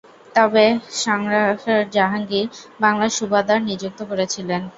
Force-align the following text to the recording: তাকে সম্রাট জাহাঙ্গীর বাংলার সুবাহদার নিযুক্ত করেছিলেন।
তাকে 0.35 0.65
সম্রাট 1.01 1.61
জাহাঙ্গীর 1.93 2.47
বাংলার 2.79 3.11
সুবাহদার 3.17 3.59
নিযুক্ত 3.69 3.99
করেছিলেন। 4.09 4.61